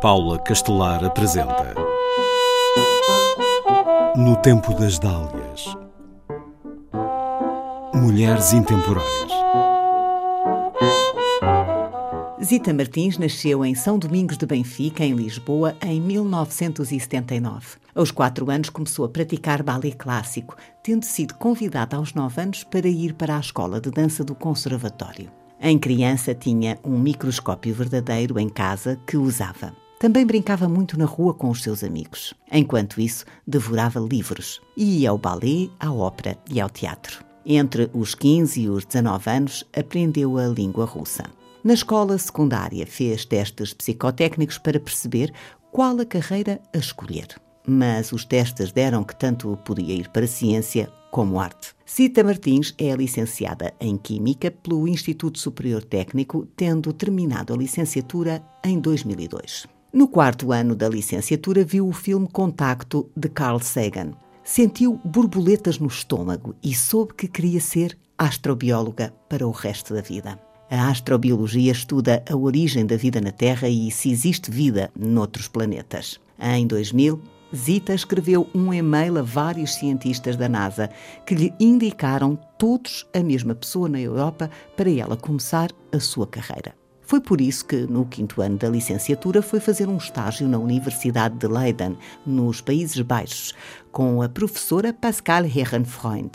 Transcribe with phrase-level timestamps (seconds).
[0.00, 1.74] Paula Castelar apresenta
[4.14, 5.74] No Tempo das Dálias
[7.94, 9.06] Mulheres Intemporais
[12.44, 17.78] Zita Martins nasceu em São Domingos de Benfica, em Lisboa, em 1979.
[17.94, 22.86] Aos quatro anos começou a praticar balé clássico, tendo sido convidada aos nove anos para
[22.86, 25.30] ir para a escola de dança do Conservatório.
[25.58, 29.85] Em criança tinha um microscópio verdadeiro em casa que usava.
[29.98, 32.34] Também brincava muito na rua com os seus amigos.
[32.52, 37.24] Enquanto isso, devorava livros e ia ao balé, à ópera e ao teatro.
[37.44, 41.24] Entre os 15 e os 19 anos, aprendeu a língua russa.
[41.64, 45.32] Na escola secundária, fez testes psicotécnicos para perceber
[45.72, 47.28] qual a carreira a escolher.
[47.66, 51.74] Mas os testes deram que tanto podia ir para a ciência como arte.
[51.84, 58.78] Cita Martins é licenciada em Química pelo Instituto Superior Técnico, tendo terminado a licenciatura em
[58.78, 59.75] 2002.
[59.96, 64.10] No quarto ano da licenciatura, viu o filme Contacto de Carl Sagan.
[64.44, 70.38] Sentiu borboletas no estômago e soube que queria ser astrobióloga para o resto da vida.
[70.70, 76.20] A astrobiologia estuda a origem da vida na Terra e se existe vida noutros planetas.
[76.38, 77.18] Em 2000,
[77.56, 80.90] Zita escreveu um e-mail a vários cientistas da NASA
[81.24, 86.74] que lhe indicaram todos a mesma pessoa na Europa para ela começar a sua carreira.
[87.06, 91.36] Foi por isso que, no quinto ano da licenciatura, foi fazer um estágio na Universidade
[91.36, 93.54] de Leiden, nos Países Baixos,
[93.92, 96.32] com a professora Pascal Herrenfreund.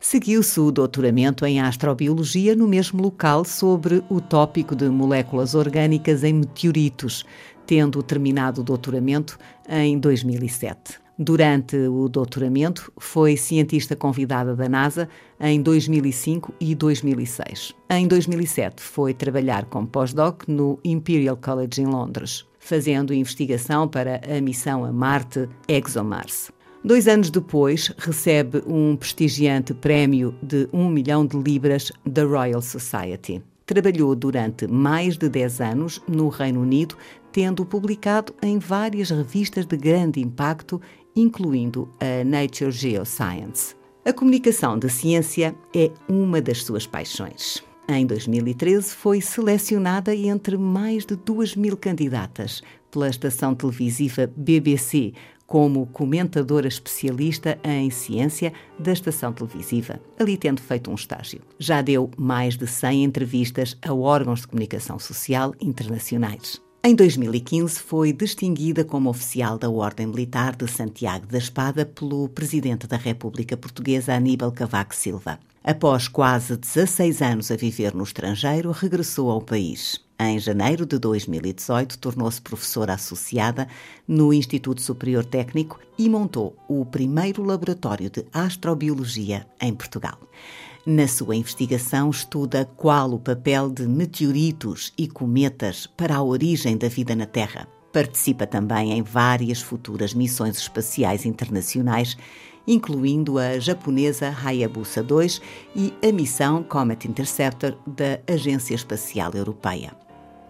[0.00, 6.32] Seguiu-se o doutoramento em astrobiologia no mesmo local sobre o tópico de moléculas orgânicas em
[6.32, 7.24] meteoritos,
[7.64, 9.38] tendo terminado o doutoramento
[9.68, 10.98] em 2007.
[11.22, 15.06] Durante o doutoramento, foi cientista convidada da NASA
[15.38, 17.74] em 2005 e 2006.
[17.90, 24.40] Em 2007, foi trabalhar como pós-doc no Imperial College em Londres, fazendo investigação para a
[24.40, 26.50] missão a Marte ExoMars.
[26.82, 33.42] Dois anos depois, recebe um prestigiante prémio de um milhão de libras da Royal Society.
[33.70, 36.96] Trabalhou durante mais de 10 anos no Reino Unido,
[37.30, 40.80] tendo publicado em várias revistas de grande impacto,
[41.14, 43.76] incluindo a Nature Geoscience.
[44.04, 47.62] A comunicação de ciência é uma das suas paixões.
[47.88, 55.12] Em 2013, foi selecionada entre mais de 2 mil candidatas pela estação televisiva BBC
[55.50, 61.40] como comentadora especialista em ciência da estação televisiva, ali tendo feito um estágio.
[61.58, 66.62] Já deu mais de 100 entrevistas a órgãos de comunicação social internacionais.
[66.84, 72.86] Em 2015 foi distinguida como oficial da Ordem Militar de Santiago da Espada pelo Presidente
[72.86, 75.40] da República Portuguesa Aníbal Cavaco Silva.
[75.62, 80.00] Após quase 16 anos a viver no estrangeiro, regressou ao país.
[80.18, 83.68] Em janeiro de 2018, tornou-se professora associada
[84.08, 90.18] no Instituto Superior Técnico e montou o primeiro laboratório de astrobiologia em Portugal.
[90.86, 96.88] Na sua investigação, estuda qual o papel de meteoritos e cometas para a origem da
[96.88, 97.68] vida na Terra.
[97.92, 102.16] Participa também em várias futuras missões espaciais internacionais
[102.66, 105.40] incluindo a japonesa Hayabusa 2
[105.74, 109.92] e a missão Comet Interceptor da Agência Espacial Europeia.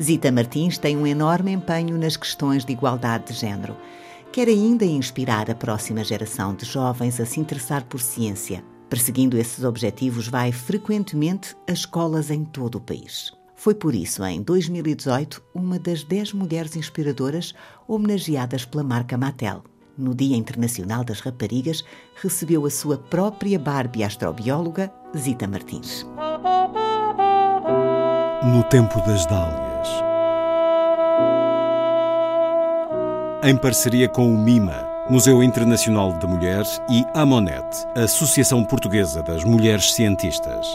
[0.00, 3.76] Zita Martins tem um enorme empenho nas questões de igualdade de género.
[4.32, 8.64] Quer ainda inspirar a próxima geração de jovens a se interessar por ciência.
[8.90, 13.32] Perseguindo esses objetivos, vai frequentemente a escolas em todo o país.
[13.64, 17.54] Foi por isso, em 2018, uma das 10 mulheres inspiradoras
[17.88, 19.64] homenageadas pela marca Mattel
[19.96, 21.82] no Dia Internacional das Raparigas,
[22.20, 26.06] recebeu a sua própria Barbie astrobióloga, Zita Martins.
[28.42, 29.88] No Tempo das Dálias.
[33.42, 37.64] Em parceria com o MIMA, Museu Internacional da Mulher, e a Monet,
[37.96, 40.66] Associação Portuguesa das Mulheres Cientistas.